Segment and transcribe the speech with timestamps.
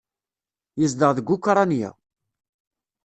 [0.79, 1.91] Yezdeɣ deg Ukṛanya.